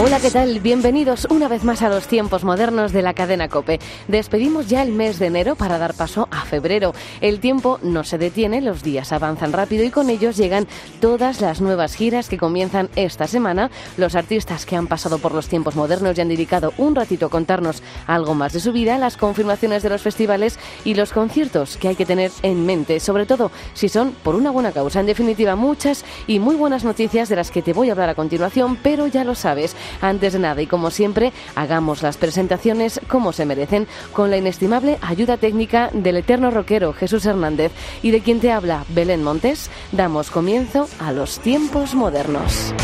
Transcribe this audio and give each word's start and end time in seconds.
Hola, 0.00 0.20
¿qué 0.20 0.30
tal? 0.30 0.60
Bienvenidos 0.60 1.26
una 1.28 1.48
vez 1.48 1.64
más 1.64 1.82
a 1.82 1.88
los 1.88 2.06
tiempos 2.06 2.44
modernos 2.44 2.92
de 2.92 3.02
la 3.02 3.14
cadena 3.14 3.48
Cope. 3.48 3.80
Despedimos 4.06 4.68
ya 4.68 4.80
el 4.82 4.92
mes 4.92 5.18
de 5.18 5.26
enero 5.26 5.56
para 5.56 5.76
dar 5.76 5.92
paso 5.92 6.28
a 6.30 6.42
febrero. 6.42 6.94
El 7.20 7.40
tiempo 7.40 7.80
no 7.82 8.04
se 8.04 8.16
detiene, 8.16 8.60
los 8.60 8.84
días 8.84 9.10
avanzan 9.10 9.52
rápido 9.52 9.82
y 9.82 9.90
con 9.90 10.08
ellos 10.08 10.36
llegan 10.36 10.68
todas 11.00 11.40
las 11.40 11.60
nuevas 11.60 11.96
giras 11.96 12.28
que 12.28 12.38
comienzan 12.38 12.90
esta 12.94 13.26
semana. 13.26 13.72
Los 13.96 14.14
artistas 14.14 14.66
que 14.66 14.76
han 14.76 14.86
pasado 14.86 15.18
por 15.18 15.34
los 15.34 15.48
tiempos 15.48 15.74
modernos 15.74 16.16
y 16.16 16.20
han 16.20 16.28
dedicado 16.28 16.72
un 16.78 16.94
ratito 16.94 17.26
a 17.26 17.30
contarnos 17.30 17.82
algo 18.06 18.36
más 18.36 18.52
de 18.52 18.60
su 18.60 18.70
vida, 18.70 18.98
las 18.98 19.16
confirmaciones 19.16 19.82
de 19.82 19.90
los 19.90 20.02
festivales 20.02 20.60
y 20.84 20.94
los 20.94 21.12
conciertos 21.12 21.76
que 21.76 21.88
hay 21.88 21.96
que 21.96 22.06
tener 22.06 22.30
en 22.44 22.64
mente, 22.64 23.00
sobre 23.00 23.26
todo 23.26 23.50
si 23.74 23.88
son 23.88 24.12
por 24.12 24.36
una 24.36 24.52
buena 24.52 24.70
causa. 24.70 25.00
En 25.00 25.06
definitiva, 25.06 25.56
muchas 25.56 26.04
y 26.28 26.38
muy 26.38 26.54
buenas 26.54 26.84
noticias 26.84 27.28
de 27.28 27.34
las 27.34 27.50
que 27.50 27.62
te 27.62 27.72
voy 27.72 27.88
a 27.88 27.92
hablar 27.94 28.10
a 28.10 28.14
continuación, 28.14 28.78
pero 28.80 29.08
ya 29.08 29.24
lo 29.24 29.34
sabes. 29.34 29.74
Antes 30.00 30.32
de 30.32 30.38
nada 30.38 30.62
y 30.62 30.66
como 30.66 30.90
siempre, 30.90 31.32
hagamos 31.54 32.02
las 32.02 32.16
presentaciones 32.16 33.00
como 33.08 33.32
se 33.32 33.46
merecen, 33.46 33.86
con 34.12 34.30
la 34.30 34.36
inestimable 34.36 34.98
ayuda 35.00 35.36
técnica 35.36 35.90
del 35.92 36.16
eterno 36.16 36.50
rockero 36.50 36.92
Jesús 36.92 37.26
Hernández 37.26 37.72
y 38.02 38.10
de 38.10 38.20
quien 38.20 38.40
te 38.40 38.52
habla 38.52 38.84
Belén 38.88 39.22
Montes, 39.22 39.70
damos 39.92 40.30
comienzo 40.30 40.88
a 40.98 41.12
los 41.12 41.40
tiempos 41.40 41.94
modernos. 41.94 42.74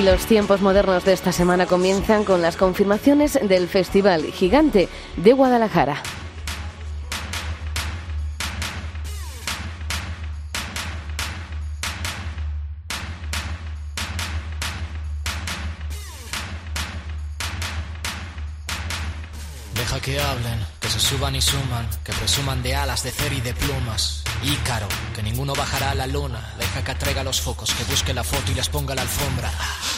Y 0.00 0.02
los 0.02 0.24
tiempos 0.24 0.62
modernos 0.62 1.04
de 1.04 1.12
esta 1.12 1.30
semana 1.30 1.66
comienzan 1.66 2.24
con 2.24 2.40
las 2.40 2.56
confirmaciones 2.56 3.38
del 3.46 3.68
Festival 3.68 4.22
Gigante 4.22 4.88
de 5.18 5.32
Guadalajara. 5.34 6.02
Deja 19.80 19.98
que 19.98 20.20
hablen, 20.20 20.60
que 20.78 20.90
se 20.90 21.00
suban 21.00 21.34
y 21.34 21.40
suman, 21.40 21.88
que 22.04 22.12
presuman 22.12 22.62
de 22.62 22.76
alas, 22.76 23.02
de 23.02 23.10
cer 23.10 23.32
y 23.32 23.40
de 23.40 23.54
plumas. 23.54 24.22
Ícaro, 24.42 24.86
que 25.14 25.22
ninguno 25.22 25.54
bajará 25.54 25.92
a 25.92 25.94
la 25.94 26.06
luna. 26.06 26.54
Deja 26.58 26.84
que 26.84 26.90
atraiga 26.90 27.24
los 27.24 27.40
focos, 27.40 27.72
que 27.72 27.84
busque 27.84 28.12
la 28.12 28.22
foto 28.22 28.52
y 28.52 28.54
les 28.54 28.68
ponga 28.68 28.94
la 28.94 29.00
alfombra. 29.00 29.50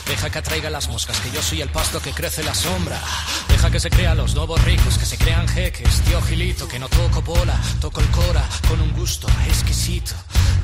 Deja 0.06 0.30
que 0.30 0.38
atraiga 0.38 0.70
las 0.70 0.88
moscas, 0.88 1.18
que 1.18 1.32
yo 1.32 1.42
soy 1.42 1.62
el 1.62 1.68
pasto 1.68 2.00
que 2.00 2.12
crece 2.12 2.44
la 2.44 2.54
sombra. 2.54 3.00
Deja 3.48 3.72
que 3.72 3.80
se 3.80 3.90
crean 3.90 4.18
los 4.18 4.36
nuevos 4.36 4.62
ricos, 4.62 4.98
que 4.98 5.04
se 5.04 5.18
crean 5.18 5.48
jeques. 5.48 6.00
Tío 6.02 6.22
Gilito, 6.22 6.68
que 6.68 6.78
no 6.78 6.88
toco 6.88 7.20
bola, 7.20 7.60
toco 7.80 8.00
el 8.00 8.06
cora 8.12 8.48
con 8.68 8.80
un 8.80 8.92
gusto 8.92 9.26
exquisito. 9.48 10.14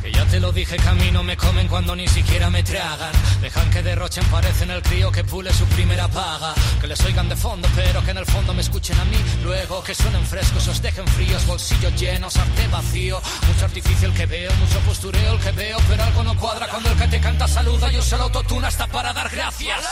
Que 0.03 0.13
ya 0.13 0.25
te 0.27 0.39
lo 0.41 0.53
dije, 0.53 0.77
camino 0.77 1.23
me 1.23 1.37
comen 1.37 1.67
cuando 1.69 1.97
ni 1.97 2.07
siquiera 2.07 2.51
me 2.51 2.63
tragan. 2.63 3.13
Dejan 3.41 3.71
que 3.71 3.83
derrochen, 3.83 4.25
parecen 4.27 4.71
el 4.71 4.83
crío 4.83 5.11
que 5.11 5.25
pule 5.25 5.53
su 5.53 5.65
primera 5.67 6.09
paga. 6.09 6.55
Que 6.81 6.87
les 6.87 7.01
oigan 7.05 7.29
de 7.29 7.37
fondo, 7.37 7.69
pero 7.75 8.05
que 8.05 8.13
en 8.13 8.19
el 8.19 8.27
fondo 8.27 8.55
me 8.55 8.63
escuchen 8.63 8.99
a 9.01 9.05
mí. 9.07 9.17
Luego 9.43 9.83
que 9.83 9.95
suenen 9.95 10.25
frescos, 10.25 10.69
os 10.69 10.81
dejen 10.81 11.07
fríos, 11.09 11.47
bolsillos 11.47 11.95
llenos, 12.01 12.37
arte 12.37 12.69
vacío. 12.69 13.21
Mucho 13.47 13.65
artificio 13.65 14.09
el 14.09 14.15
que 14.15 14.27
veo, 14.27 14.53
mucho 14.55 14.79
postureo 14.81 15.35
el 15.35 15.41
que 15.41 15.53
veo, 15.53 15.79
pero 15.89 16.03
algo 16.05 16.23
no 16.23 16.37
cuadra 16.37 16.69
cuando 16.69 16.91
el 16.91 16.97
que 16.97 17.09
te 17.09 17.21
canta 17.21 17.49
saluda. 17.49 17.91
Yo 17.91 18.03
solo 18.03 18.25
autotuna 18.25 18.69
hasta 18.69 18.87
para 18.87 19.13
dar 19.13 19.29
gracias. 19.31 19.85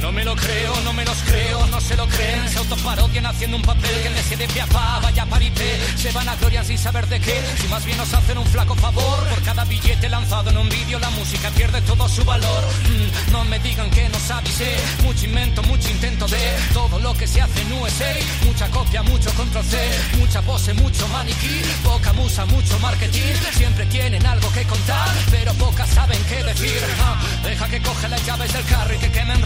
No 0.00 0.12
me 0.12 0.24
lo 0.24 0.36
creo, 0.36 0.80
no 0.84 0.92
me 0.92 1.04
los 1.04 1.16
creo, 1.22 1.66
no 1.66 1.80
se 1.80 1.96
lo 1.96 2.06
creen. 2.06 2.48
Se 2.48 2.58
autoparodian 2.58 3.26
haciendo 3.26 3.56
un 3.56 3.62
papel 3.62 4.02
que 4.02 4.10
les 4.10 4.26
quede 4.26 4.46
piafá, 4.48 5.00
vaya 5.00 5.24
paripé. 5.26 5.78
Se 5.96 6.12
van 6.12 6.28
a 6.28 6.36
gloria 6.36 6.62
sin 6.62 6.78
saber 6.78 7.06
de 7.08 7.18
qué. 7.20 7.42
Si 7.60 7.66
más 7.68 7.84
bien 7.84 7.96
nos 7.98 8.12
hacen 8.12 8.38
un 8.38 8.46
flaco 8.46 8.74
favor. 8.74 9.28
Por 9.28 9.42
cada 9.42 9.64
billete 9.64 10.08
lanzado 10.08 10.50
en 10.50 10.58
un 10.58 10.68
vídeo, 10.68 10.98
la 10.98 11.10
música 11.10 11.50
pierde 11.50 11.80
todo 11.82 12.08
su 12.08 12.24
valor. 12.24 12.64
Mm, 12.64 13.32
no 13.32 13.44
me 13.46 13.58
digan 13.60 13.90
que 13.90 14.08
no 14.08 14.18
avisé. 14.34 14.76
Mucho 15.02 15.24
invento, 15.24 15.62
mucho 15.62 15.90
intento 15.90 16.26
de 16.26 16.56
todo 16.72 16.98
lo 16.98 17.14
que 17.14 17.26
se 17.26 17.40
hace 17.40 17.60
en 17.62 17.72
USA. 17.72 18.14
Mucha 18.44 18.68
copia, 18.70 19.02
mucho 19.02 19.30
control 19.34 19.64
C. 19.64 19.76
Mucha 20.18 20.42
pose, 20.42 20.74
mucho 20.74 21.08
maniquí. 21.08 21.62
Poca 21.82 22.12
musa, 22.12 22.44
mucho 22.46 22.78
marketing. 22.80 23.34
Siempre 23.52 23.86
tienen 23.86 24.24
algo 24.26 24.50
que 24.52 24.64
contar, 24.64 25.08
pero 25.30 25.52
pocas 25.54 25.88
saben 25.88 26.22
qué 26.28 26.44
decir. 26.44 26.80
Ah, 27.00 27.16
deja 27.44 27.66
que 27.68 27.80
coge 27.80 28.08
las 28.08 28.24
llaves 28.26 28.52
del 28.52 28.64
carro 28.64 28.94
y 28.94 28.98
que 28.98 29.10
quemen 29.10 29.40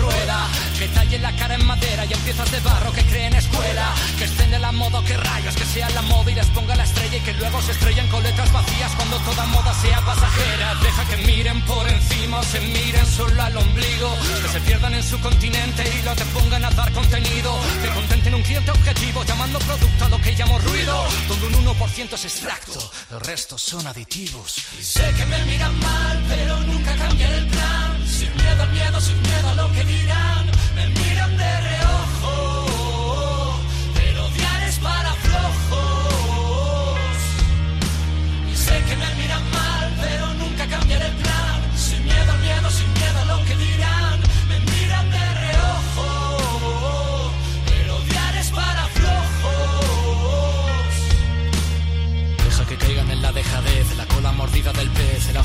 Que 0.78 0.88
tallen 0.88 1.22
la 1.22 1.32
cara 1.36 1.54
en 1.54 1.66
madera 1.66 2.04
y 2.04 2.12
en 2.12 2.20
piezas 2.20 2.50
de 2.50 2.60
barro 2.60 2.92
que 2.92 3.04
creen 3.04 3.34
escuela. 3.34 3.94
Que 4.18 4.24
estén 4.24 4.54
en 4.54 4.62
la 4.62 4.72
moda, 4.72 5.02
que 5.04 5.16
rayos, 5.16 5.54
que 5.54 5.64
sea 5.64 5.90
la 5.90 6.02
moda 6.02 6.30
y 6.30 6.34
les 6.34 6.46
ponga 6.46 6.74
la 6.76 6.84
estrella 6.84 7.16
y 7.16 7.20
que 7.20 7.34
luego 7.34 7.60
se 7.62 7.72
estrellen 7.72 8.08
con 8.08 8.22
letras 8.22 8.52
vacías 8.52 8.92
cuando 8.96 9.18
toda 9.18 9.46
moda 9.46 9.74
sea 9.74 10.00
pasajera. 10.00 10.74
Deja 10.82 11.04
que 11.04 11.16
miren 11.26 11.60
por 11.62 11.88
encima 11.88 12.38
o 12.38 12.42
se 12.42 12.60
miren 12.60 13.06
solo 13.06 13.42
al 13.42 13.56
ombligo. 13.56 14.16
Que 14.42 14.48
se 14.48 14.60
pierdan 14.60 14.94
en 14.94 15.02
su 15.02 15.18
continente 15.20 15.82
y 15.98 16.02
lo 16.02 16.14
te 16.14 16.24
pongan 16.26 16.64
a 16.64 16.70
dar 16.70 16.92
contenido. 16.92 17.58
Que 17.82 17.88
contenten 17.88 18.34
un 18.34 18.42
cliente 18.42 18.70
objetivo 18.70 19.24
llamando 19.24 19.58
producto 19.58 20.04
a 20.04 20.08
lo 20.08 20.20
que 20.20 20.32
llamo 20.32 20.58
ruido. 20.58 21.04
Donde 21.28 21.46
un 21.46 21.66
1% 21.66 22.14
es 22.14 22.24
extracto, 22.24 22.90
el 23.10 23.20
resto 23.20 23.58
son 23.58 23.86
aditivos. 23.86 24.52
Sé 24.80 25.12
que 25.16 25.26
me 25.26 25.44
miran 25.44 25.78
mal, 25.80 26.24
pero 26.28 26.60
nunca 26.60 26.96
cambiaré 26.96 27.38
el 27.38 27.46
plan. 27.46 27.99
Sin 28.20 28.36
miedo 28.36 28.66
miedo, 28.66 29.00
sin 29.00 29.22
miedo 29.22 29.48
a 29.48 29.54
lo 29.54 29.72
que 29.72 29.82
dirán. 29.82 30.44
Me 30.74 30.86
miran 30.88 31.34
de 31.38 31.79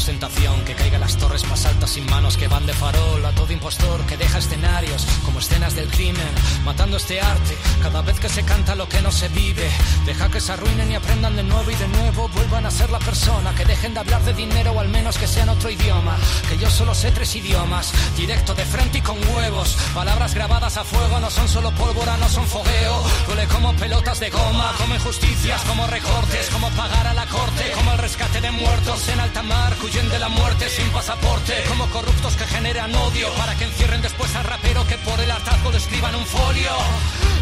ostentación, 0.06 0.62
que 0.66 0.76
caigan 0.76 1.02
las 1.02 1.18
torres 1.18 1.44
más 1.48 1.66
altas 1.66 1.90
sin 1.90 2.06
manos 2.06 2.38
que 2.38 2.48
van 2.48 2.68
de 2.68 2.74
farol 2.74 3.26
a 3.26 3.32
todo 3.32 3.52
impostor 3.52 4.06
que 4.06 4.16
deja 4.18 4.38
escenarios 4.38 5.04
como 5.24 5.40
escenas 5.40 5.76
del 5.76 5.88
crimen, 5.88 6.30
matando 6.64 6.98
este 6.98 7.20
arte 7.20 7.58
cada 7.82 8.04
vez 8.04 8.20
que 8.20 8.30
se 8.30 8.44
canta 8.44 8.76
lo 8.76 8.88
que 8.88 9.02
no 9.02 9.12
se 9.12 9.30
vive. 9.30 9.68
Deja 10.06 10.30
que 10.30 10.40
se 10.40 10.52
arruinen 10.52 10.92
y 10.92 10.96
aprendan 10.96 11.36
de 11.36 11.42
nuevo 11.42 11.72
y 11.72 11.76
de 11.76 11.88
nuevo 11.88 12.28
vuelvan 12.28 12.68
a 12.68 12.72
ser 12.72 12.92
la 12.92 13.00
persona, 13.00 13.56
que 13.56 13.66
dejen 13.66 13.96
de 13.96 14.02
hablar 14.02 14.24
de 14.24 14.36
dinero 14.36 14.74
o 14.74 14.80
al 14.80 14.90
menos 14.90 15.18
que 15.18 15.26
sean 15.26 15.50
otro 15.50 15.72
idioma. 15.72 16.18
Que 16.50 16.58
yo 16.58 16.70
solo 16.70 16.94
sé 16.94 17.10
tres 17.10 17.36
idiomas, 17.36 17.92
directo 18.16 18.54
de 18.54 18.66
frente 18.66 19.00
y 19.00 19.02
con 19.02 19.18
huevos. 19.34 19.76
Palabras 19.96 20.36
grabadas 20.36 20.78
a 20.78 20.84
fuego 20.84 21.20
no 21.20 21.32
son 21.32 21.50
solo 21.50 21.72
pólvora, 21.72 22.16
no 22.18 22.30
son 22.30 22.46
fogueo. 22.46 23.04
Duele 23.26 23.48
como 23.48 23.74
pelotas 23.74 24.20
de 24.20 24.30
goma, 24.30 24.72
como 24.78 24.94
injusticias, 24.94 25.64
como 25.64 25.88
recortes, 25.88 26.50
como 26.52 26.70
pagar 26.72 27.08
a 27.08 27.14
la 27.16 27.26
corte, 27.26 27.72
como 27.74 27.92
el 27.94 27.98
rescate 27.98 28.40
de 28.40 28.52
muertos 28.52 29.08
en 29.08 29.20
alta 29.20 29.42
mar, 29.42 29.74
que 29.76 29.95
huyen 29.96 30.10
de 30.10 30.20
la 30.20 30.30
muerte 30.30 30.68
sin 30.70 30.90
pasaporte, 30.92 31.54
como 31.70 31.88
corruptos 31.90 32.36
que 32.36 32.44
generan 32.46 32.94
odio 32.96 33.28
para 33.38 33.56
que 33.56 33.66
encierren 33.66 34.02
después 34.02 34.36
al 34.36 34.44
rapero 34.44 34.86
que 34.88 34.98
por 34.98 35.20
el 35.20 35.30
le 35.72 35.78
escriban 35.78 36.16
un 36.16 36.26
folio 36.26 36.72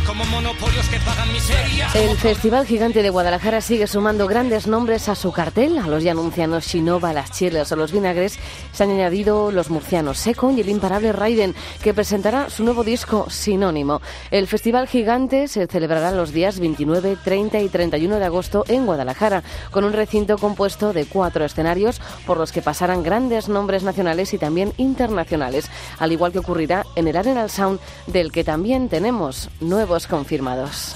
como 0.05 0.25
monopolios 0.25 0.87
que 0.89 0.99
pagan 0.99 1.31
miseria. 1.31 1.87
El 1.93 2.17
Festival 2.17 2.65
Gigante 2.65 3.01
de 3.01 3.09
Guadalajara 3.09 3.61
sigue 3.61 3.87
sumando 3.87 4.27
grandes 4.27 4.67
nombres 4.67 5.07
a 5.07 5.15
su 5.15 5.31
cartel. 5.31 5.77
A 5.77 5.87
los 5.87 6.03
ya 6.03 6.11
anuncianos 6.11 6.65
Shinova, 6.65 7.13
las 7.13 7.31
Chiles 7.31 7.71
o 7.71 7.75
los 7.75 7.91
Vinagres 7.91 8.37
se 8.71 8.83
han 8.83 8.91
añadido 8.91 9.51
los 9.51 9.69
murcianos 9.69 10.17
Seco 10.17 10.51
y 10.51 10.61
el 10.61 10.69
imparable 10.69 11.13
Raiden, 11.13 11.55
que 11.81 11.93
presentará 11.93 12.49
su 12.49 12.63
nuevo 12.63 12.83
disco 12.83 13.29
Sinónimo. 13.29 14.01
El 14.29 14.47
Festival 14.47 14.87
Gigante 14.87 15.47
se 15.47 15.67
celebrará 15.67 16.11
los 16.11 16.31
días 16.31 16.59
29, 16.59 17.17
30 17.23 17.61
y 17.61 17.69
31 17.69 18.19
de 18.19 18.25
agosto 18.25 18.65
en 18.67 18.85
Guadalajara, 18.85 19.43
con 19.71 19.83
un 19.83 19.93
recinto 19.93 20.37
compuesto 20.37 20.91
de 20.93 21.05
cuatro 21.05 21.45
escenarios 21.45 22.01
por 22.25 22.37
los 22.43 22.51
que 22.51 22.61
pasarán 22.61 23.03
grandes 23.03 23.47
nombres 23.47 23.83
nacionales 23.83 24.33
y 24.33 24.37
también 24.37 24.73
internacionales, 24.75 25.69
al 25.97 26.11
igual 26.11 26.33
que 26.33 26.39
ocurrirá 26.39 26.85
en 26.97 27.07
el 27.07 27.15
Arenal 27.15 27.49
Sound, 27.49 27.79
del 28.07 28.33
que 28.33 28.43
también 28.43 28.89
tenemos 28.89 29.49
nuevos 29.61 30.07
confirmados. 30.07 30.93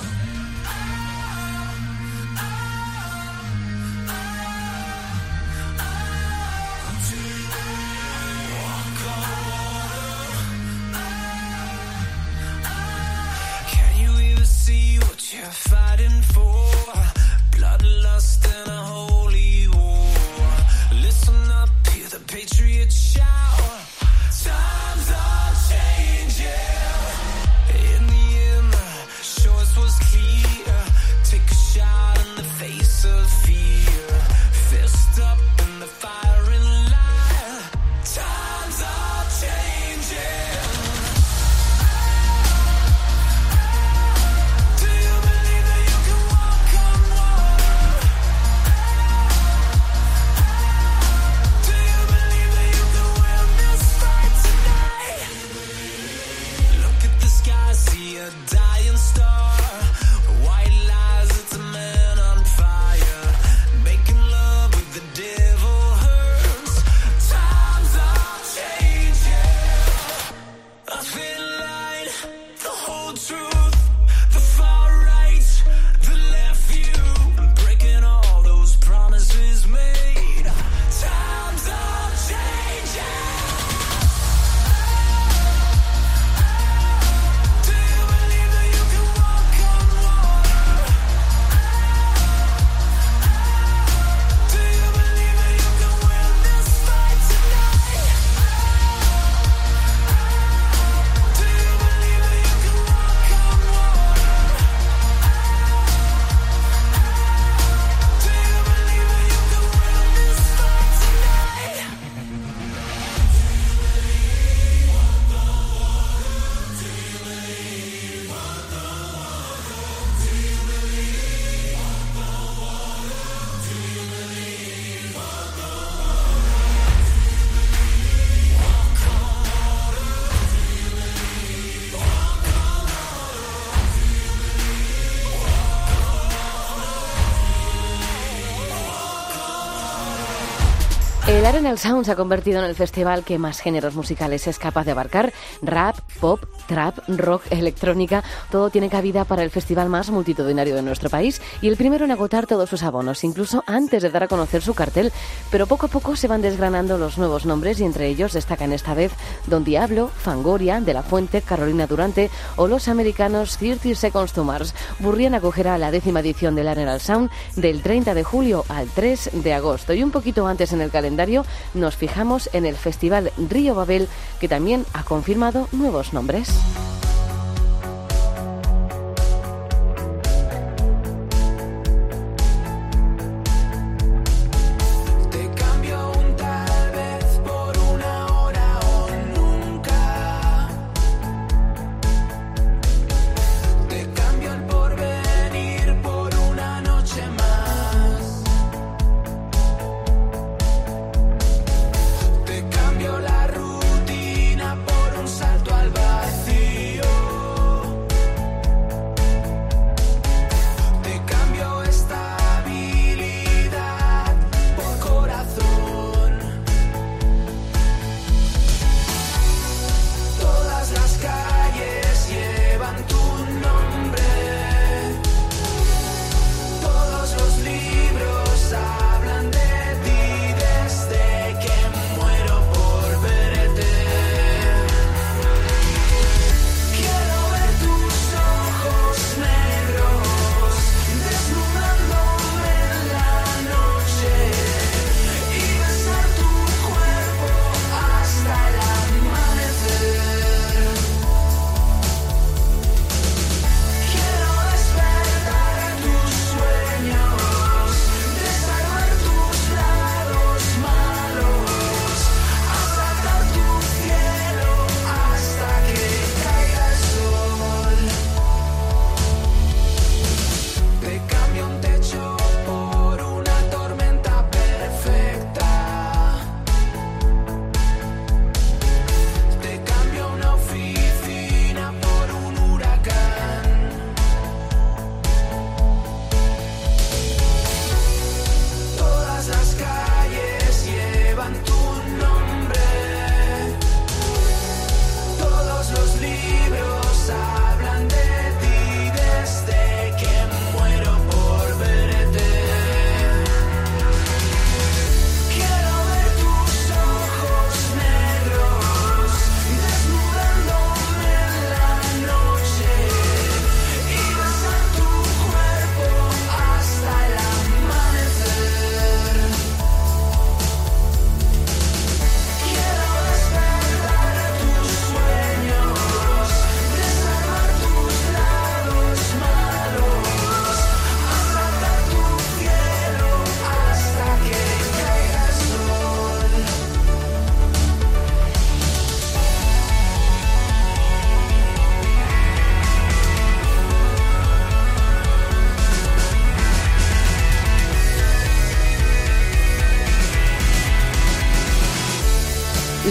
El 141.48 141.56
Arenal 141.56 141.80
Sound 141.80 142.04
se 142.04 142.12
ha 142.12 142.18
convertido 142.18 142.60
en 142.60 142.66
el 142.66 142.76
festival 142.76 143.24
que 143.24 143.38
más 143.38 143.62
géneros 143.62 143.96
musicales 143.96 144.48
es 144.48 144.60
capaz 144.60 144.84
de 144.84 144.92
abarcar. 144.92 145.32
Rap, 145.62 145.96
pop, 146.20 146.44
trap, 146.68 146.98
rock, 147.08 147.42
electrónica, 147.52 148.22
todo 148.52 148.70
tiene 148.70 148.90
cabida 148.90 149.24
para 149.24 149.44
el 149.44 149.50
festival 149.50 149.88
más 149.88 150.10
multitudinario 150.10 150.76
de 150.76 150.82
nuestro 150.82 151.10
país 151.10 151.42
y 151.62 151.70
el 151.70 151.78
primero 151.78 152.04
en 152.04 152.12
agotar 152.12 152.48
todos 152.48 152.70
sus 152.70 152.84
abonos, 152.84 153.24
incluso 153.24 153.64
antes 153.66 154.04
de 154.04 154.10
dar 154.10 154.24
a 154.24 154.28
conocer 154.28 154.62
su 154.62 154.74
cartel. 154.74 155.14
Pero 155.50 155.68
poco 155.68 155.86
a 155.86 155.90
poco 155.90 156.18
se 156.18 156.28
van 156.28 156.42
desgranando 156.42 156.98
los 156.98 157.18
nuevos 157.18 157.46
nombres 157.46 157.80
y 157.80 157.86
entre 157.86 158.10
ellos 158.10 158.34
destacan 158.34 158.74
esta 158.74 158.94
vez 158.94 159.14
Don 159.46 159.64
Diablo, 159.64 160.10
Fangoria, 160.10 160.82
De 160.82 160.94
La 160.94 161.02
Fuente, 161.02 161.42
Carolina 161.42 161.88
Durante 161.88 162.30
o 162.58 162.68
los 162.68 162.90
americanos 162.90 163.56
30 163.56 163.96
Seconds 163.96 164.34
to 164.34 164.44
Mars. 164.44 164.76
Burrián 165.00 165.34
acogerá 165.34 165.78
la 165.78 165.92
décima 165.92 166.20
edición 166.20 166.56
del 166.56 166.68
Arenal 166.68 167.00
Sound 167.00 167.32
del 167.56 167.82
30 167.82 168.14
de 168.14 168.26
julio 168.26 168.66
al 168.68 168.90
3 168.90 169.30
de 169.32 169.54
agosto 169.54 169.94
y 169.94 170.04
un 170.04 170.12
poquito 170.12 170.46
antes 170.46 170.74
en 170.74 170.82
el 170.82 170.92
calendario 170.92 171.37
nos 171.74 171.96
fijamos 171.96 172.50
en 172.54 172.66
el 172.66 172.76
Festival 172.76 173.32
Río 173.38 173.76
Babel, 173.76 174.08
que 174.40 174.48
también 174.48 174.86
ha 174.94 175.04
confirmado 175.04 175.68
nuevos 175.72 176.14
nombres. 176.14 176.50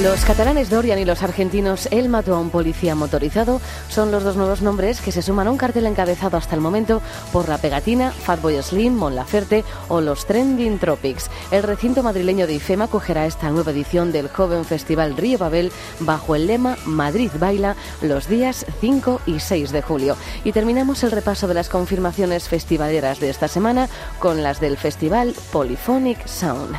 Los 0.07 0.25
catalanes 0.25 0.71
Dorian 0.71 1.01
y 1.01 1.05
los 1.05 1.25
argentinos 1.25 1.89
Él 1.91 2.09
mató 2.09 2.37
a 2.37 2.39
un 2.39 2.51
policía 2.51 2.95
motorizado 2.95 3.61
son 3.89 4.13
los 4.13 4.23
dos 4.23 4.37
nuevos 4.37 4.63
nombres 4.63 5.01
que 5.01 5.11
se 5.11 5.21
suman 5.21 5.49
a 5.49 5.51
un 5.51 5.57
cartel 5.57 5.85
encabezado 5.85 6.37
hasta 6.37 6.55
el 6.55 6.61
momento 6.61 7.03
por 7.33 7.49
la 7.49 7.59
pegatina, 7.59 8.13
Fatboy 8.13 8.63
Slim, 8.63 8.95
Mon 8.95 9.17
Laferte 9.17 9.65
o 9.89 10.01
los 10.01 10.25
Trending 10.25 10.79
Tropics. 10.79 11.29
El 11.51 11.65
recinto 11.65 12.05
madrileño 12.05 12.47
de 12.47 12.55
IFEMA 12.55 12.85
acogerá 12.85 13.27
esta 13.27 13.51
nueva 13.51 13.73
edición 13.73 14.13
del 14.13 14.29
Joven 14.29 14.65
Festival 14.65 15.17
Río 15.17 15.39
Babel 15.39 15.73
bajo 15.99 16.37
el 16.37 16.47
lema 16.47 16.77
Madrid 16.85 17.33
Baila 17.41 17.75
los 18.01 18.29
días 18.29 18.65
5 18.81 19.23
y 19.27 19.41
6 19.41 19.73
de 19.73 19.83
julio. 19.83 20.17
Y 20.45 20.53
terminamos 20.53 21.03
el 21.03 21.11
repaso 21.11 21.49
de 21.49 21.55
las 21.55 21.69
confirmaciones 21.69 22.49
festivaleras 22.49 23.19
de 23.19 23.31
esta 23.31 23.49
semana 23.49 23.89
con 24.21 24.45
las 24.45 24.61
del 24.61 24.77
Festival 24.77 25.35
Polyphonic 25.51 26.29
Sound. 26.29 26.77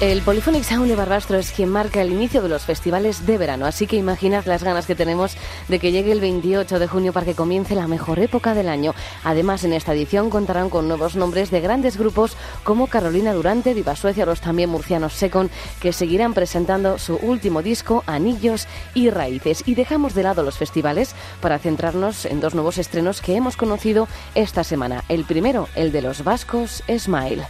El 0.00 0.22
Polyphonic 0.22 0.64
Sound 0.64 0.88
de 0.88 0.96
Barbastro 0.96 1.36
es 1.36 1.52
quien 1.52 1.68
marca 1.68 2.00
el 2.00 2.10
inicio 2.10 2.40
de 2.40 2.48
los 2.48 2.62
festivales 2.62 3.26
de 3.26 3.36
verano, 3.36 3.66
así 3.66 3.86
que 3.86 3.96
imaginad 3.96 4.46
las 4.46 4.64
ganas 4.64 4.86
que 4.86 4.94
tenemos 4.94 5.36
de 5.68 5.78
que 5.78 5.92
llegue 5.92 6.10
el 6.10 6.22
28 6.22 6.78
de 6.78 6.88
junio 6.88 7.12
para 7.12 7.26
que 7.26 7.34
comience 7.34 7.74
la 7.74 7.86
mejor 7.86 8.18
época 8.18 8.54
del 8.54 8.70
año. 8.70 8.94
Además, 9.24 9.62
en 9.64 9.74
esta 9.74 9.92
edición 9.92 10.30
contarán 10.30 10.70
con 10.70 10.88
nuevos 10.88 11.16
nombres 11.16 11.50
de 11.50 11.60
grandes 11.60 11.98
grupos 11.98 12.38
como 12.64 12.86
Carolina 12.86 13.34
Durante, 13.34 13.74
Viva 13.74 13.94
Suecia, 13.94 14.24
los 14.24 14.40
también 14.40 14.70
murcianos 14.70 15.12
Secon, 15.12 15.50
que 15.80 15.92
seguirán 15.92 16.32
presentando 16.32 16.98
su 16.98 17.16
último 17.16 17.60
disco, 17.60 18.02
Anillos 18.06 18.68
y 18.94 19.10
Raíces. 19.10 19.64
Y 19.66 19.74
dejamos 19.74 20.14
de 20.14 20.22
lado 20.22 20.42
los 20.42 20.56
festivales 20.56 21.14
para 21.42 21.58
centrarnos 21.58 22.24
en 22.24 22.40
dos 22.40 22.54
nuevos 22.54 22.78
estrenos 22.78 23.20
que 23.20 23.36
hemos 23.36 23.58
conocido 23.58 24.08
esta 24.34 24.64
semana. 24.64 25.04
El 25.10 25.26
primero, 25.26 25.68
el 25.74 25.92
de 25.92 26.00
los 26.00 26.24
vascos, 26.24 26.82
Smile. 26.88 27.44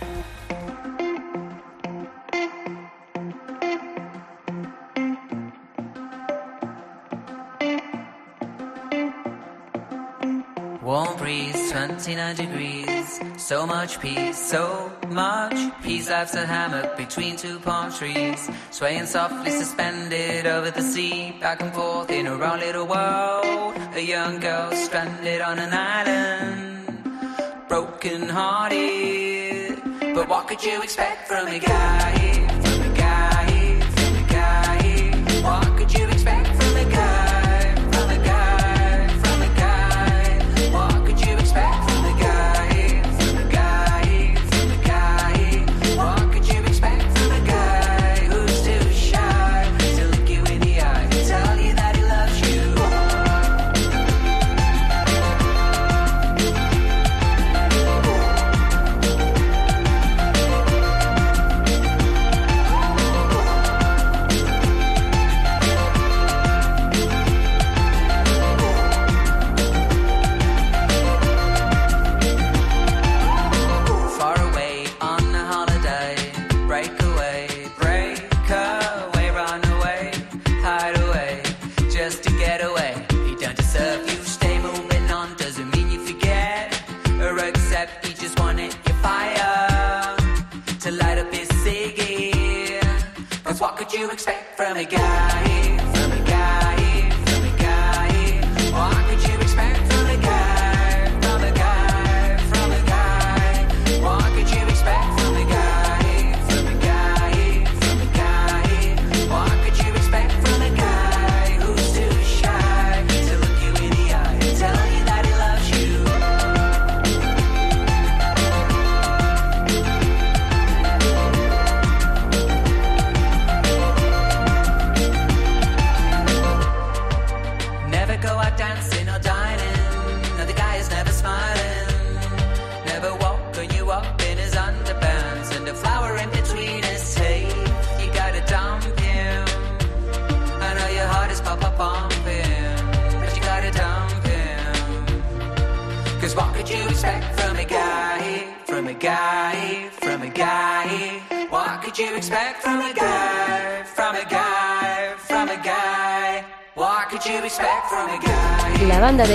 99 12.07 12.37
degrees. 12.37 13.21
So 13.37 13.67
much 13.67 14.01
peace, 14.01 14.39
so 14.39 14.91
much 15.11 15.59
peace. 15.83 16.09
Life's 16.09 16.35
a 16.35 16.47
hammock 16.47 16.97
between 16.97 17.37
two 17.37 17.59
palm 17.59 17.93
trees. 17.93 18.49
Swaying 18.71 19.05
softly, 19.05 19.51
suspended 19.51 20.47
over 20.47 20.71
the 20.71 20.81
sea. 20.81 21.37
Back 21.41 21.61
and 21.61 21.73
forth 21.75 22.11
in 22.11 22.25
her 22.25 22.43
own 22.43 22.61
little 22.61 22.87
world. 22.87 23.75
A 23.95 24.01
young 24.01 24.41
girl 24.41 24.73
stranded 24.73 25.43
on 25.43 25.59
an 25.59 25.75
island. 25.75 27.69
Broken 27.69 28.31
hearted. 28.31 29.83
But 30.15 30.27
what 30.27 30.49
could 30.49 30.65
you 30.65 30.83
expect 30.83 31.29
from 31.29 31.49
a 31.49 31.59
guy? 31.59 32.20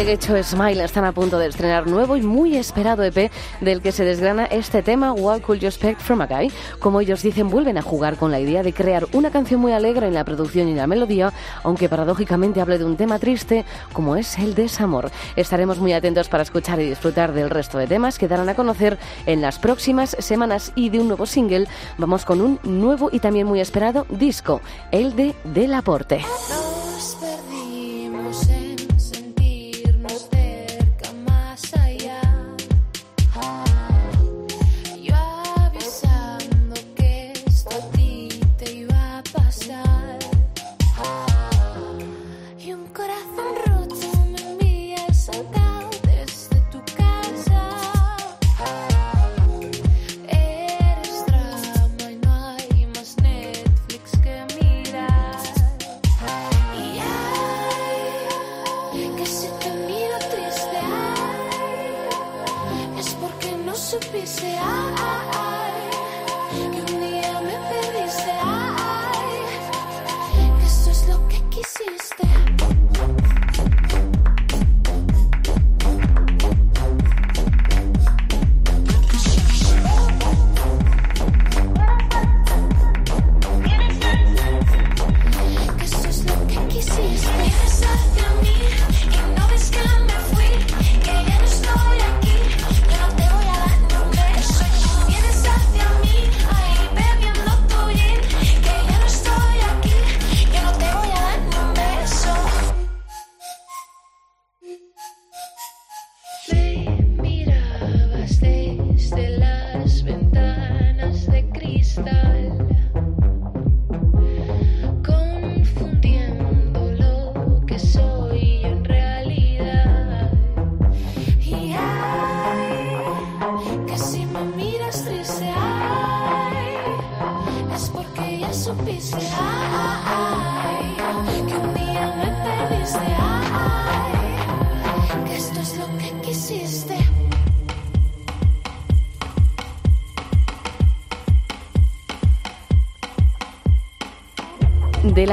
La 0.06 0.12
banda 0.12 0.22
de 0.22 0.28
Gecho 0.28 0.44
Smile 0.44 0.84
están 0.84 1.04
a 1.04 1.14
punto 1.14 1.40
de 1.40 1.48
estrenar 1.48 1.88
nuevo 1.88 2.16
y 2.16 2.22
muy 2.22 2.56
esperado 2.58 3.04
EP 3.04 3.32
del 3.60 3.82
que 3.82 3.92
se 3.92 4.06
desgrana 4.06 4.46
este 4.46 4.84
tema 4.84 5.14
What 5.14 5.42
Could 5.42 5.62
You 5.62 5.68
Expect 5.68 6.00
From 6.00 6.22
a 6.22 6.28
Guy. 6.28 6.52
Como 6.80 7.02
ellos 7.02 7.24
dicen, 7.24 7.50
vuelven 7.50 7.80
a 7.80 7.82
jugar 7.82 8.16
con 8.16 8.30
la 8.30 8.40
idea 8.40 8.62
de 8.62 8.72
crear 8.72 9.08
una 9.14 9.32
canción 9.32 9.60
muy 9.60 9.72
alegre 9.72 10.06
en 10.06 10.14
la 10.14 10.24
producción 10.24 10.68
y 10.68 10.76
la 10.76 10.86
melodía, 10.86 11.34
aunque 11.64 11.90
paradójicamente 11.90 12.62
hable 12.62 12.78
de 12.78 12.86
un 12.86 12.98
tema 12.98 13.18
triste 13.18 13.66
como 13.94 14.16
es 14.16 14.38
el 14.38 14.54
desamor. 14.54 15.10
Estaremos 15.36 15.80
muy 15.80 15.94
atentos 15.94 16.30
para 16.30 16.44
escuchar 16.44 16.80
y 16.80 16.90
disfrutar 16.90 17.34
del 17.34 17.50
resto 17.50 17.80
de 17.80 17.88
temas 17.88 18.20
que 18.20 18.28
darán 18.28 18.50
a 18.50 18.56
conocer 18.56 19.00
en 19.26 19.42
las 19.42 19.58
próximas 19.58 20.16
semanas 20.20 20.72
y 20.76 20.90
de 20.90 21.00
un 21.00 21.08
nuevo 21.08 21.26
single 21.26 21.68
vamos 21.98 22.26
con 22.26 22.42
un 22.42 22.60
nuevo 22.64 23.10
y 23.12 23.20
también 23.20 23.48
muy 23.48 23.60
esperado 23.60 24.06
disco, 24.10 24.62
el 24.92 25.16
de 25.16 25.34
Del 25.46 25.74
Aporte. 25.74 26.22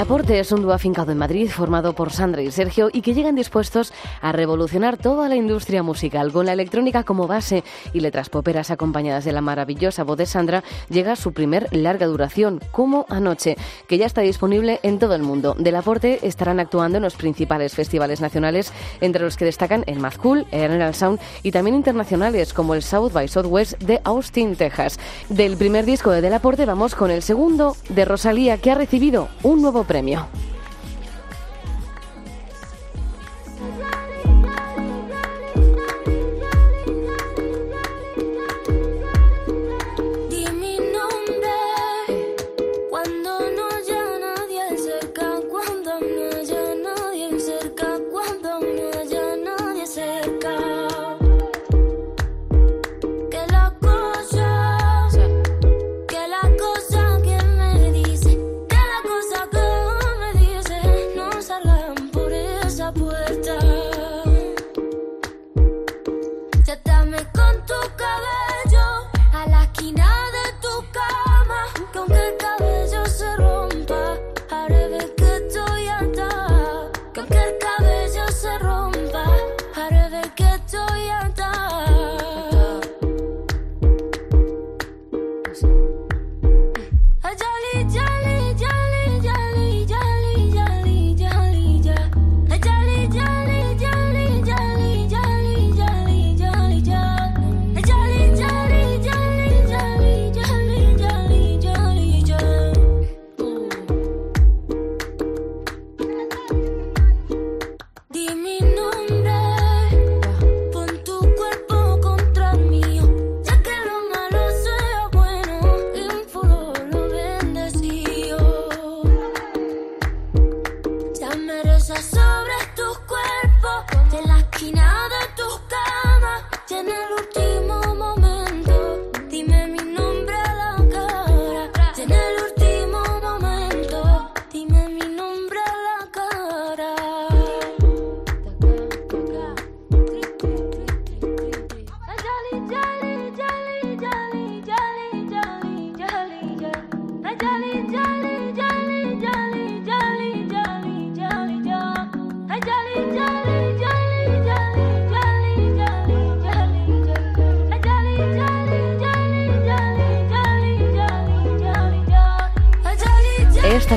Aporte 0.03 0.41
es 0.41 0.51
un 0.51 0.63
dúo 0.63 0.73
afincado 0.73 1.13
en 1.13 1.19
Madrid 1.19 1.49
formado 1.49 1.93
por 1.93 2.11
Sandra 2.11 2.43
y 2.43 2.51
Sergio 2.51 2.91
y 2.93 3.03
que 3.03 3.15
llegan 3.15 3.37
dispuestos 3.37 3.93
a 4.23 4.33
revolucionar 4.33 4.97
toda 4.97 5.29
la 5.29 5.37
industria 5.37 5.83
musical. 5.83 6.33
Con 6.33 6.47
la 6.47 6.55
electrónica 6.55 7.05
como 7.05 7.27
base 7.27 7.63
y 7.93 8.01
letras 8.01 8.31
poperas 8.31 8.71
acompañadas 8.71 9.27
de 9.27 9.33
la 9.33 9.43
maravillosa 9.43 10.05
voz 10.05 10.17
de 10.17 10.27
Sandra, 10.27 10.65
llega 10.89 11.17
su 11.17 11.33
primer 11.33 11.69
larga 11.77 12.07
duración, 12.07 12.61
Como 12.71 13.05
Anoche, 13.11 13.57
que 13.87 13.99
ya 13.99 14.07
está 14.07 14.23
disponible 14.23 14.81
en 14.83 14.99
todo 14.99 15.15
el 15.15 15.23
mundo. 15.23 15.55
Del 15.59 15.77
Aporte 15.77 16.27
estarán 16.27 16.61
actuando 16.61 16.97
en 16.97 17.03
los 17.03 17.17
principales 17.17 17.75
festivales 17.75 18.21
nacionales, 18.21 18.73
entre 19.01 19.23
los 19.23 19.37
que 19.37 19.45
destacan 19.45 19.85
el 19.87 19.99
Mad 19.99 20.15
Cool, 20.15 20.47
el 20.51 20.61
General 20.61 20.95
Sound 20.95 21.21
y 21.43 21.51
también 21.51 21.77
internacionales 21.77 22.53
como 22.55 22.75
el 22.75 22.83
South 22.83 23.13
by 23.13 23.29
Southwest 23.29 23.79
de 23.83 24.01
Austin, 24.05 24.57
Texas. 24.57 24.99
Del 25.29 25.57
primer 25.57 25.85
disco 25.85 26.11
de 26.11 26.21
Del 26.21 26.35
Aporte 26.35 26.65
vamos 26.65 26.95
con 26.95 27.11
el 27.11 27.23
segundo 27.23 27.77
de 27.89 28.05
Rosalía, 28.05 28.59
que 28.59 28.71
ha 28.71 28.75
recibido 28.75 29.29
un 29.43 29.63
nuevo 29.63 29.85
premio. 29.85 30.29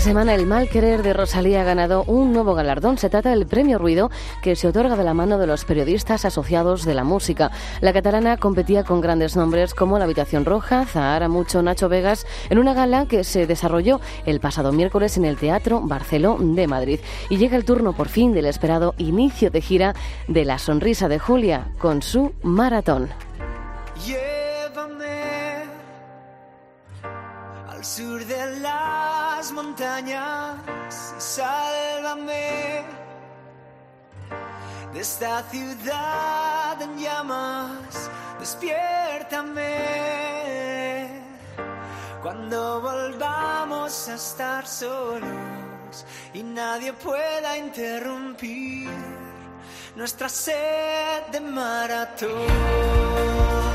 Semana 0.05 0.35
el 0.35 0.45
mal 0.45 0.69
querer 0.69 1.01
de 1.01 1.13
Rosalía 1.13 1.61
ha 1.61 1.63
ganado 1.63 2.03
un 2.03 2.31
nuevo 2.31 2.53
galardón. 2.53 2.99
Se 2.99 3.09
trata 3.09 3.31
del 3.31 3.47
Premio 3.47 3.79
Ruido 3.79 4.11
que 4.43 4.55
se 4.55 4.67
otorga 4.67 4.95
de 4.95 5.03
la 5.03 5.15
mano 5.15 5.39
de 5.39 5.47
los 5.47 5.65
periodistas 5.65 6.25
asociados 6.25 6.85
de 6.85 6.93
la 6.93 7.03
música. 7.03 7.49
La 7.81 7.91
catalana 7.91 8.37
competía 8.37 8.83
con 8.83 9.01
grandes 9.01 9.35
nombres 9.35 9.73
como 9.73 9.97
La 9.97 10.05
Habitación 10.05 10.45
Roja, 10.45 10.85
Zahara 10.85 11.27
Mucho, 11.27 11.63
Nacho 11.63 11.89
Vegas 11.89 12.27
en 12.51 12.59
una 12.59 12.75
gala 12.75 13.07
que 13.07 13.23
se 13.23 13.47
desarrolló 13.47 13.99
el 14.27 14.39
pasado 14.39 14.71
miércoles 14.71 15.17
en 15.17 15.25
el 15.25 15.37
Teatro 15.37 15.81
Barceló 15.81 16.37
de 16.39 16.67
Madrid. 16.67 16.99
Y 17.31 17.37
llega 17.37 17.57
el 17.57 17.65
turno 17.65 17.93
por 17.93 18.07
fin 18.07 18.31
del 18.31 18.45
esperado 18.45 18.93
inicio 18.99 19.49
de 19.49 19.61
gira 19.61 19.95
de 20.27 20.45
La 20.45 20.59
Sonrisa 20.59 21.07
de 21.07 21.17
Julia 21.17 21.69
con 21.79 22.03
su 22.03 22.31
maratón. 22.43 23.09
Montañas 29.55 31.15
y 31.17 31.21
sálvame 31.21 32.83
de 34.93 34.99
esta 34.99 35.41
ciudad 35.49 36.81
en 36.81 36.99
llamas. 36.99 38.09
Despiértame 38.39 39.71
cuando 42.21 42.81
volvamos 42.81 44.09
a 44.09 44.15
estar 44.15 44.67
solos 44.67 46.05
y 46.33 46.43
nadie 46.43 46.91
pueda 46.91 47.57
interrumpir 47.57 48.89
nuestra 49.95 50.27
sed 50.27 51.27
de 51.31 51.39
maratón. 51.39 53.74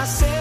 Nuestra 0.00 0.28
sed 0.28 0.39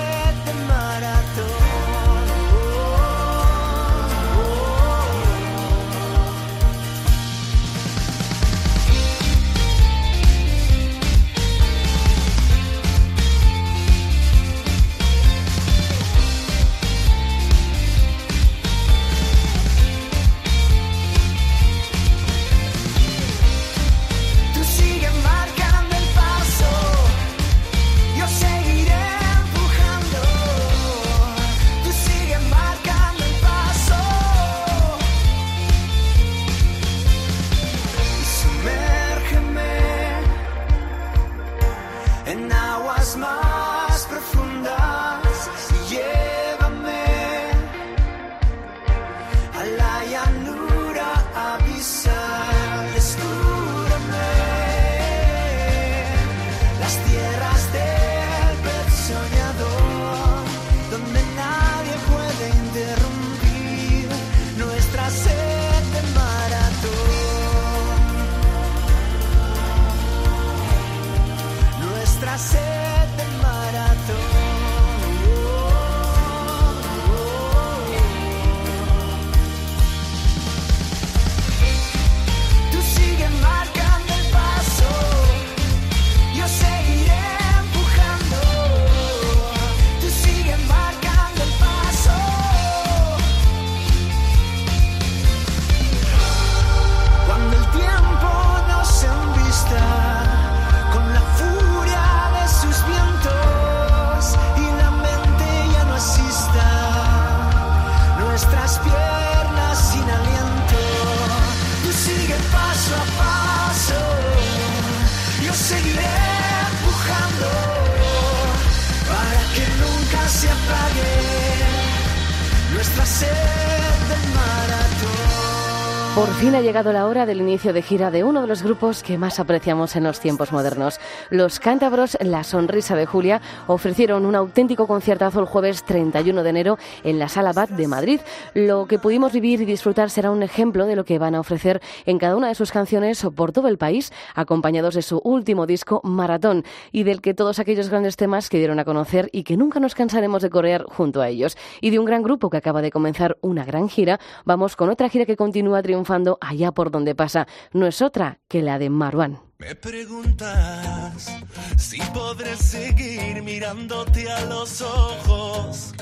ha 126.59 126.61
llegado 126.61 126.91
la 126.91 127.05
hora 127.05 127.25
del 127.25 127.39
inicio 127.39 127.71
de 127.71 127.81
gira 127.81 128.11
de 128.11 128.25
uno 128.25 128.41
de 128.41 128.47
los 128.47 128.63
grupos 128.63 129.01
que 129.01 129.17
más 129.17 129.39
apreciamos 129.39 129.95
en 129.95 130.03
los 130.03 130.19
tiempos 130.19 130.51
modernos. 130.51 130.99
Los 131.29 131.57
cántabros 131.57 132.17
La 132.19 132.43
Sonrisa 132.43 132.97
de 132.97 133.05
Julia 133.05 133.41
ofrecieron 133.67 134.25
un 134.25 134.35
auténtico 134.35 134.85
conciertazo 134.85 135.39
el 135.39 135.45
jueves 135.45 135.85
31 135.85 136.43
de 136.43 136.49
enero 136.49 136.77
en 137.05 137.17
la 137.17 137.29
Sala 137.29 137.53
Bat 137.53 137.69
de 137.69 137.87
Madrid. 137.87 138.19
Lo 138.55 138.87
que 138.87 138.99
pudimos 138.99 139.31
vivir 139.31 139.61
y 139.61 139.65
disfrutar 139.65 140.09
será 140.09 140.31
un 140.31 140.43
ejemplo 140.43 140.85
de 140.85 140.97
lo 140.97 141.05
que 141.05 141.17
van 141.17 141.33
a 141.33 141.39
ofrecer 141.39 141.81
en 142.05 142.17
cada 142.17 142.35
una 142.35 142.49
de 142.49 142.55
sus 142.55 142.73
canciones 142.73 143.25
por 143.33 143.53
todo 143.53 143.69
el 143.69 143.77
país, 143.77 144.11
acompañados 144.35 144.95
de 144.95 145.01
su 145.01 145.21
último 145.23 145.65
disco 145.65 146.01
Maratón 146.03 146.65
y 146.91 147.03
del 147.03 147.21
que 147.21 147.33
todos 147.33 147.59
aquellos 147.59 147.87
grandes 147.87 148.17
temas 148.17 148.49
que 148.49 148.57
dieron 148.57 148.79
a 148.79 148.85
conocer 148.85 149.29
y 149.31 149.43
que 149.43 149.55
nunca 149.55 149.79
nos 149.79 149.95
cansaremos 149.95 150.41
de 150.41 150.49
corear 150.49 150.83
junto 150.83 151.21
a 151.21 151.29
ellos. 151.29 151.55
Y 151.79 151.91
de 151.91 151.99
un 151.99 152.05
gran 152.05 152.21
grupo 152.21 152.49
que 152.49 152.57
acaba 152.57 152.81
de 152.81 152.91
comenzar 152.91 153.37
una 153.39 153.63
gran 153.63 153.87
gira, 153.87 154.19
vamos 154.43 154.75
con 154.75 154.89
otra 154.89 155.07
gira 155.07 155.25
que 155.25 155.37
continúa 155.37 155.81
triunfando 155.81 156.37
allá 156.49 156.71
por 156.71 156.91
donde 156.91 157.15
pasa. 157.15 157.47
No 157.73 157.85
es 157.85 158.01
otra 158.01 158.39
que 158.47 158.61
la 158.61 158.79
de 158.79 158.89
Marwan. 158.89 159.39
Me 159.59 159.75
preguntas 159.75 161.31
si 161.77 162.01
podré 162.13 162.55
seguir 162.55 163.43
mirándote 163.43 164.31
a 164.31 164.45
los 164.45 164.81
ojos 164.81 165.93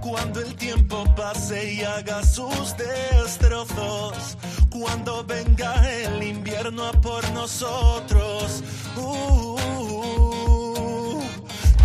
cuando 0.00 0.40
el 0.40 0.54
tiempo 0.56 1.04
pase 1.14 1.74
y 1.74 1.82
haga 1.82 2.22
sus 2.22 2.74
destrozos, 2.76 4.36
cuando 4.70 5.24
venga 5.24 5.72
el 5.90 6.22
invierno 6.22 6.84
a 6.86 6.92
por 6.92 7.30
nosotros. 7.32 8.62
Uh, 8.96 9.58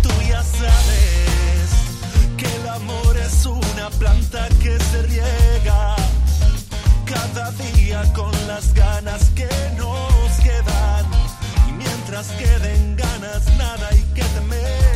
tú 0.02 0.10
ya 0.28 0.42
sabes 0.42 1.70
que 2.36 2.46
el 2.56 2.68
amor 2.68 3.16
es 3.16 3.46
una 3.46 3.90
planta 3.98 4.48
que 4.62 4.78
se 4.78 5.02
riega 5.02 5.96
cada 7.10 7.50
día 7.52 8.02
con 8.14 8.32
las 8.46 8.72
ganas 8.74 9.30
que 9.30 9.48
nos 9.76 10.30
quedan. 10.42 11.06
Y 11.68 11.72
mientras 11.72 12.28
queden 12.32 12.96
ganas, 12.96 13.46
nada 13.56 13.88
hay 13.90 14.02
que 14.14 14.22
temer. 14.22 14.89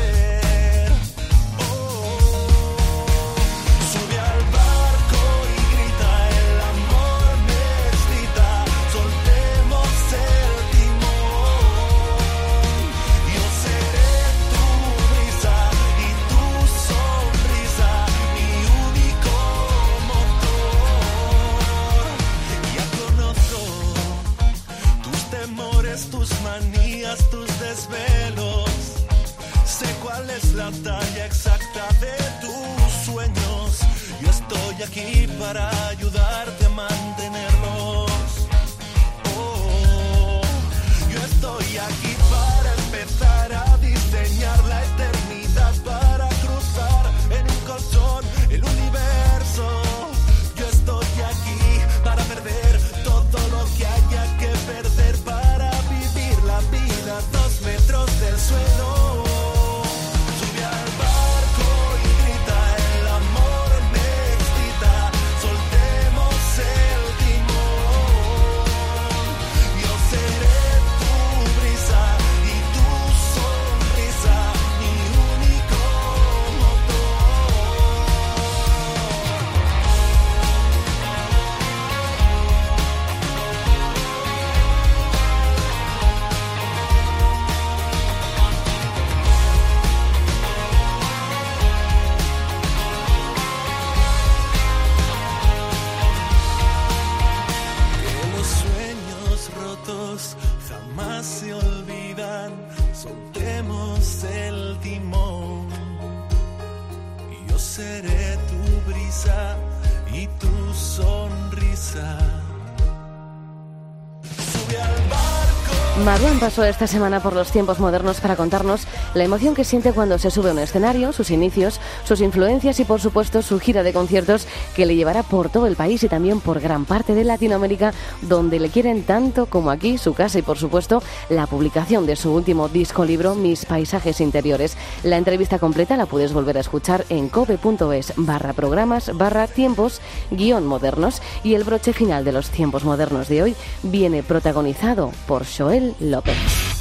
Pasó 116.39 116.65
esta 116.65 116.87
semana 116.87 117.21
por 117.21 117.35
los 117.35 117.51
tiempos 117.51 117.79
modernos 117.79 118.21
para 118.21 118.37
contarnos 118.37 118.87
la 119.15 119.25
emoción 119.25 119.55
que 119.55 119.65
siente 119.65 119.93
cuando 119.93 120.19
se 120.19 120.31
sube 120.31 120.51
a 120.51 120.53
un 120.53 120.59
escenario, 120.59 121.13
sus 121.13 121.31
inicios, 121.31 121.81
sus 122.05 122.21
influencias 122.21 122.79
y 122.81 122.85
por 122.85 123.01
supuesto 123.01 123.43
su 123.43 123.59
gira 123.61 123.83
de 123.83 123.93
conciertos 123.93 124.47
que 124.75 124.87
le 124.87 124.97
llevará 124.97 125.23
por 125.23 125.49
todo 125.49 125.67
el 125.67 125.77
país 125.77 126.03
y 126.03 126.09
también 126.09 126.41
por 126.41 126.61
gran 126.61 126.85
parte 126.85 127.15
de 127.15 127.25
Latinoamérica 127.25 127.95
donde 128.23 128.59
le 128.59 128.71
quieren 128.71 129.05
tanto 129.05 129.47
como 129.47 129.71
aquí, 129.71 129.99
su 129.99 130.15
casa 130.15 130.39
y 130.39 130.43
por 130.43 130.59
supuesto 130.59 131.03
la 131.29 131.47
publicación 131.47 132.07
de 132.07 132.17
su 132.17 132.33
último 132.33 132.69
disco 132.69 133.05
libro 133.05 133.35
Mis 133.35 133.65
paisajes 133.65 134.21
interiores. 134.21 134.77
La 135.03 135.17
entrevista 135.17 135.59
completa 135.59 135.97
la 135.97 136.07
puedes 136.07 136.33
volver 136.33 136.57
a 136.57 136.61
escuchar 136.61 137.05
en 137.09 137.29
cope.es 137.29 138.13
barra 138.17 138.53
programas 138.53 139.17
barra 139.17 139.47
tiempos 139.47 140.01
guion 140.31 140.67
modernos 140.67 141.23
y 141.43 141.55
el 141.55 141.65
broche 141.65 141.93
final 141.93 142.25
de 142.25 142.33
los 142.33 142.51
tiempos 142.51 142.85
modernos 142.85 143.29
de 143.29 143.43
hoy 143.43 143.57
viene 143.83 144.23
protagonizado 144.23 145.13
por 145.27 145.45
Joel 145.47 145.95
López. 146.01 146.74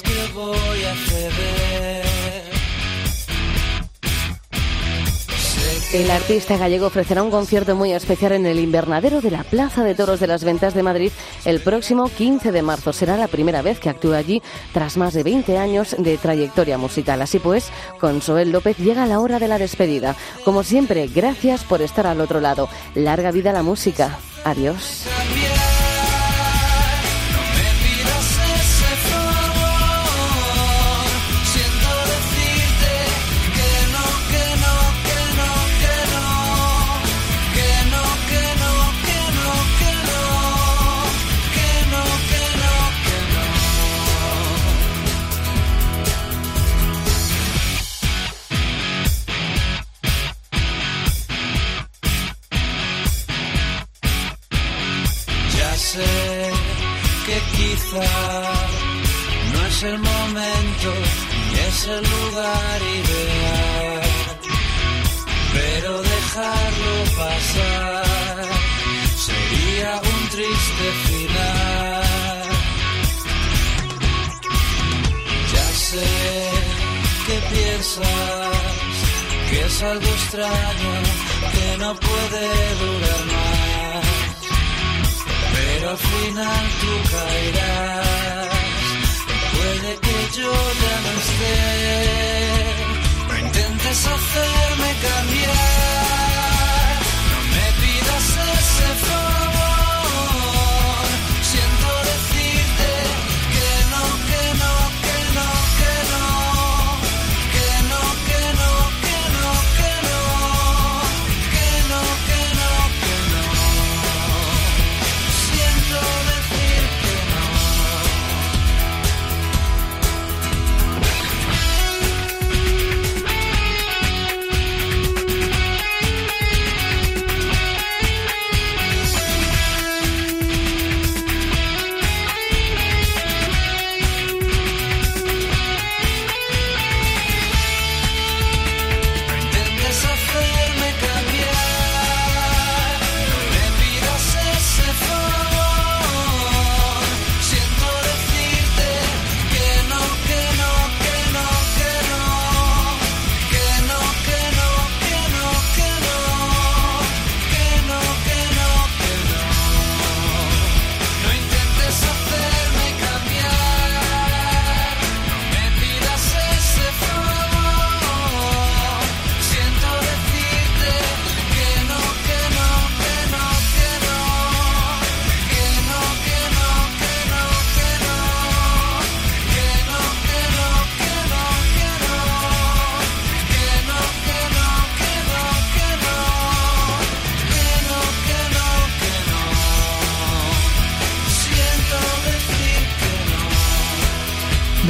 Que 0.00 0.32
voy 0.32 0.84
a 0.84 0.94
ceder. 0.94 2.02
El 5.92 6.10
artista 6.10 6.56
gallego 6.56 6.86
ofrecerá 6.86 7.22
un 7.22 7.30
concierto 7.30 7.76
muy 7.76 7.92
especial 7.92 8.32
en 8.32 8.46
el 8.46 8.58
invernadero 8.58 9.20
de 9.20 9.30
la 9.30 9.44
Plaza 9.44 9.84
de 9.84 9.94
Toros 9.94 10.20
de 10.20 10.26
las 10.26 10.42
Ventas 10.42 10.72
de 10.72 10.82
Madrid 10.82 11.12
el 11.44 11.60
próximo 11.60 12.08
15 12.08 12.50
de 12.50 12.62
marzo. 12.62 12.94
Será 12.94 13.18
la 13.18 13.28
primera 13.28 13.60
vez 13.60 13.78
que 13.78 13.90
actúa 13.90 14.16
allí 14.16 14.40
tras 14.72 14.96
más 14.96 15.12
de 15.12 15.22
20 15.22 15.58
años 15.58 15.94
de 15.98 16.16
trayectoria 16.16 16.78
musical. 16.78 17.20
Así 17.20 17.38
pues, 17.38 17.70
con 18.00 18.22
Joel 18.22 18.52
López 18.52 18.78
llega 18.78 19.04
la 19.04 19.20
hora 19.20 19.38
de 19.38 19.48
la 19.48 19.58
despedida. 19.58 20.16
Como 20.46 20.62
siempre, 20.62 21.08
gracias 21.08 21.64
por 21.64 21.82
estar 21.82 22.06
al 22.06 22.22
otro 22.22 22.40
lado. 22.40 22.70
Larga 22.94 23.30
vida 23.30 23.50
a 23.50 23.54
la 23.54 23.62
música. 23.62 24.18
Adiós. 24.44 25.06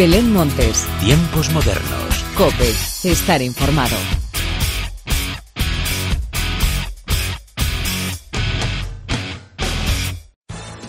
Belén 0.03 0.33
Montes, 0.33 0.85
Tiempos 0.99 1.49
modernos. 1.51 2.25
Cope, 2.37 2.75
estar 3.05 3.41
informado. 3.41 3.95